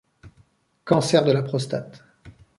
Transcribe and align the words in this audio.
Cancer 0.93 1.23
de 1.29 1.37
la 1.37 1.45
prostate. 1.51 2.35